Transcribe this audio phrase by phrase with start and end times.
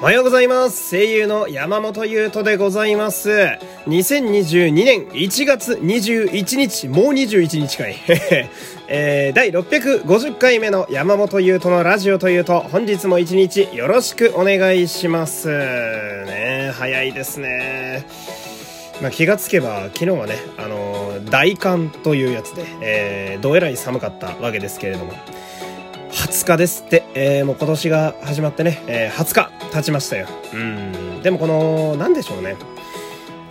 [0.00, 0.96] おはようございます。
[0.96, 3.28] 声優の山本優斗でございます。
[3.86, 7.96] 2022年1月21日、もう21日かい。
[8.88, 15.48] えー、第650回目の山本優斗のラジオというと、本日も一日よろしくお願いします。
[15.48, 18.06] ね早いですね。
[19.02, 25.12] まあ、気がつけば昨日はね、あのー大寒というやつで、えー、どえらい寒かったわけですけれども、
[26.12, 30.26] 20日ですって、えー、もう今年が始まってね、えー、20日経ちましたよ。
[30.52, 31.22] うん。
[31.22, 32.56] でもこの、なんでしょうね。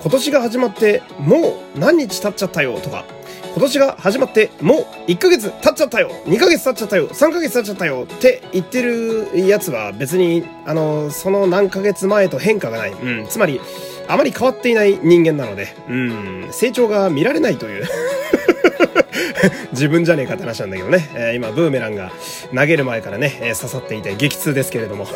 [0.01, 3.05] 今年が始まって、もう何日経っちゃったよとか、
[3.53, 12.91] 今年が始まって、もう1ヶ月経っちゃったよ !2 ヶ月経っちゃったよ !3 ヶ月経っちゃったよって言ってるやつは別に、あの、その何ヶ月前と変化がない。
[12.91, 13.27] うん。
[13.27, 13.59] つまり、
[14.07, 16.47] あまり変わっていない人間なので、うん。
[16.51, 17.85] 成長が見られないという。
[19.71, 22.11] 自分じゃねえかって話なんだけどね、えー今ブーメランが
[22.55, 25.07] 投げる前からね、えー刺さっていて激痛ですけれども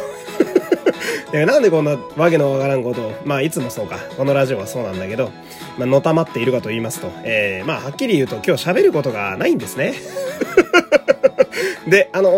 [1.34, 5.32] なんでこんなわけのわからんことをまあいつもそうかこのラジオはそうなんだけど、
[5.78, 9.96] まあのたまっているかと言いますと、えーまあはっきり言うと今日喋ることがないんですね
[11.88, 12.30] で、あの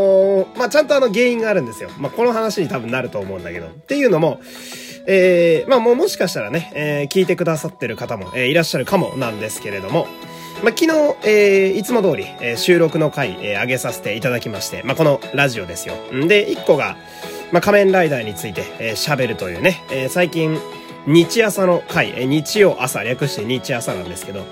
[0.46, 1.90] ーまあ、ちゃんとあの原因があるんですよ。
[2.00, 3.68] まあ、この話に多分なると思うんだけど。
[3.68, 4.40] っていうのも、
[5.08, 10.08] えー、まあ、もうもしかしたらね、えー聞いてくださってる方も、えーいらっしゃるかもなんですけれども、
[10.64, 15.96] まあ、昨日、えーいつも通り、えー収録の回、えー上げさせていただきまして、まあ、このラジオですよ。
[16.12, 16.98] んで、一個が、
[17.56, 20.60] まあ、仮面ライダーについて、えー喋るというね、えー最近、
[21.08, 24.44] 日朝の回、えー日曜朝、略して日朝なんですけど、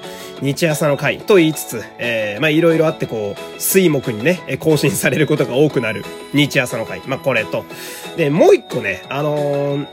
[0.41, 7.01] 日朝の回と言いつつ、えーまあいろいろあってこう、水木にね、え更新されることが多くなる日朝の回。
[7.05, 7.65] まあこれと。
[8.15, 9.87] で、もう一個ね、あのー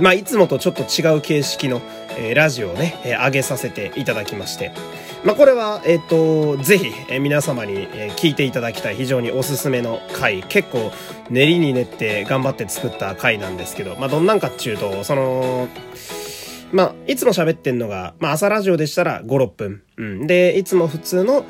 [0.00, 1.80] まあいつもとちょっと違う形式の、
[2.18, 4.72] えラジオをね、えー上げさせていただきまして。
[5.24, 10.42] まあこれは、えっ、と、ぜひ、え皆様に、え聞いていただきたい非常におすすめの回。
[10.42, 10.92] 結構
[11.30, 15.68] 練りに練って頑張って作った回なんですけど、まあどんなんかっていうと、その、
[16.72, 19.82] まあ、いつも喋ってんのが、まあ、朝ラジオでしたら5、6分。
[19.98, 20.26] うん。
[20.26, 21.44] で、いつも普通の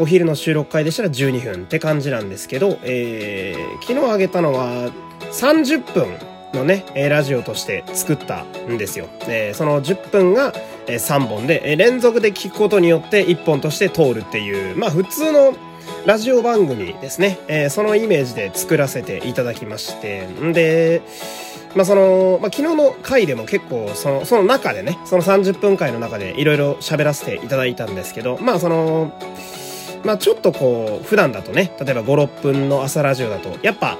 [0.00, 4.92] お昼の収録回でしたら12分って感じなんですけど、えー、昨日あげたのは
[5.32, 9.06] 30分のね、ラジオとして作ったんですよ。
[9.26, 10.52] で、その10分が
[10.86, 15.54] 3本で、連続で聞くことによって1本として通るっていう、まあ、普通の
[16.06, 17.38] ラジオ番組ですね。
[17.48, 20.26] えーそのイメージで作らせていただきまして。
[20.26, 21.02] んで、
[21.74, 29.12] まあその、まあ昨日の回でも結構その、その中でね、その30分回の中でいろいろ喋らせていただいたんですけど、まあその、
[30.04, 33.98] まあちょっとこう、普段だとね、例えば5、6分の朝ラジオだと、やっぱ、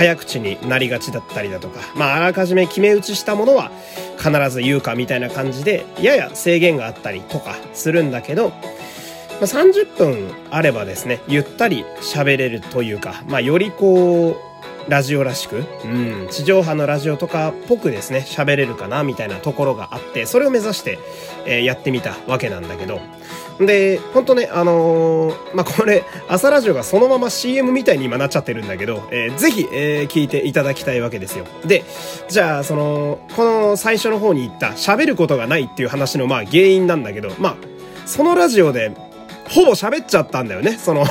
[0.00, 3.70] 早口になりがちだったりだとか、まああらかじめ決め打ちしたものは
[4.16, 14.49] 必ず言うかみたいな感じで、やや制限があったりとかするんだけど、ま、30分あればですね、ゆったり喋れるというか、まあ、よりこう、
[14.88, 20.98] ラジオらしく、うん、地上波のラジオとかっぽくですね、喋れるかな、みたいなところがあって、それを目指して、
[21.46, 23.00] えーやってみたわけなんだけど、
[23.60, 31.44] で、ほんとね、あのーまあ、これ、朝ラジオがそのまま CM みたいに今なっちゃってるんだけど、えーぜひ、えー聞いていただきたいわけですよ。
[31.66, 31.84] で、
[32.28, 37.56] じゃあ、その、この最初の方に言った喋ることがないっていう話の、まあ、原因なんだけど、まあ、
[38.06, 38.92] そのラジオで、
[39.48, 40.78] ほぼ喋っちゃったんだよね。
[40.78, 41.04] その、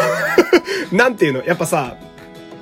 [0.91, 1.95] なんていうの、やっぱさ、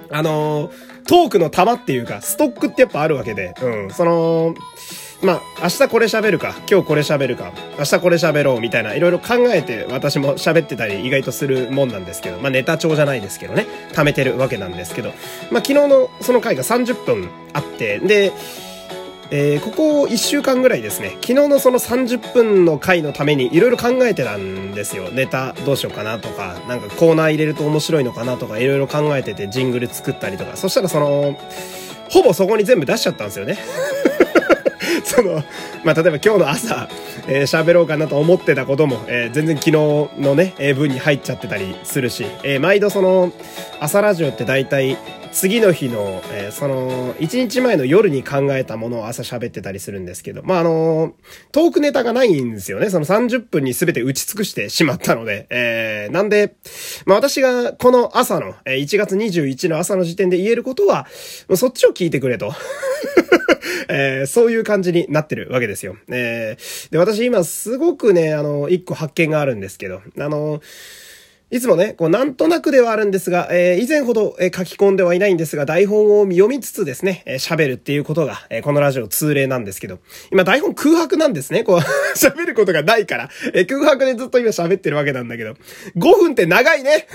[0.09, 4.56] あのートークの玉っていうか、ストックってやっぱあるわけで、うん、その、
[5.22, 15.09] まあ、明日これ喋るか、今日これ喋るか、明日これ喋ろうみたいな、いろいろ考えて私も喋ってたり意外とするもんなんですけど、まあネタ帳じゃないですけどね、貯めてるわけなんですけど、
[15.50, 18.31] まあ昨日のその回が30分あって、で、
[19.30, 25.10] えーここ1週間ぐらいですね、昨日のその30分の回のためにいろいろ考えてたんですよ。
[25.12, 31.38] ネタどうしようかなとか、なんかコーナー入れると面白いのかなとかいろいろ考えててジングル作ったりとか、そしたらその、
[32.10, 33.58] ほぼそこに全部出しちゃったんですよね。
[35.04, 35.44] その、
[35.84, 36.90] まあ、例えば今日の朝、
[37.28, 39.72] えー喋ろうかなと思ってたことも、えー全然昨日
[40.22, 43.32] のね、えー文に入っちゃってたりするし、えー毎度その、
[43.80, 44.97] 朝ラジオって大体、
[45.32, 51.14] 次の日の、えーその、1日前の夜に考えたものを朝喋ってたりするんですけど、まあ、あの
[51.52, 52.90] トークネタがないんですよね。
[52.90, 56.56] その30分に全て打ち尽くしてしまったので、えーなんで、
[57.06, 61.08] まあ、私がこの朝の、えー1月21の朝の時点で言えることは、
[61.47, 62.53] もうそっちを聞いてくれと。
[63.90, 65.97] えーそういう感じになってるわけですよ。
[66.09, 70.62] えーで、私今すごくね、あの、一個発見があるんですけど、あの、
[71.49, 79.99] いつもね、こう、なんとなくではあるんですが、えー以前ほど、えー書き込んではいないんですが、台本を読みつつですね、えー喋るっていうことが、えーこのラジオ通例なんですけど、
[80.29, 81.64] 今台本空白なんですね。
[81.64, 81.79] こう、
[82.17, 85.53] 喋ることがないから、えー空白でずっと今喋ってるわけなんだけど、
[85.96, 87.08] 5分って長いね。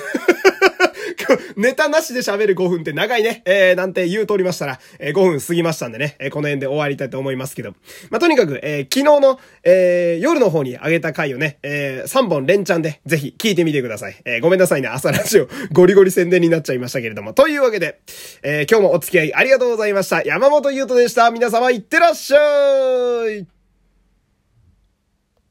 [1.56, 3.43] ネタなしで喋る5分って長いね。
[3.44, 7.75] えー、なんて言うとおりましたら、えー、5分過ぎましたんでね、えー、この辺で終わりたいと思いますけど。
[8.11, 14.17] まあ、とにかく、えー、昨日の、えー、夜の方に上げた回をね、えー、3本連チャンで、ぜひ聞いてみてください。
[14.25, 17.32] えー、ごめんなさいね、朝ラジオ、ゴリゴリ宣伝になっちゃいましたけれども。
[17.32, 18.00] というわけで、
[18.43, 20.23] えー、今日もお付き合いありがとうございました。
[20.23, 21.31] 山本優斗でした。
[21.31, 23.62] 皆様、いってらっしゃい